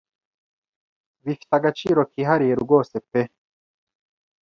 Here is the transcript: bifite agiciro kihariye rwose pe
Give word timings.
bifite 1.25 1.51
agiciro 1.59 2.01
kihariye 2.11 2.55
rwose 2.63 2.95
pe 3.09 3.21